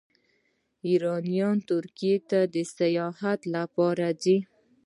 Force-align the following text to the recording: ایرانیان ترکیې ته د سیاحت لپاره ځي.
ایرانیان 0.87 1.57
ترکیې 1.69 2.15
ته 2.29 2.39
د 2.53 2.55
سیاحت 2.77 3.41
لپاره 3.55 4.07
ځي. 4.21 4.37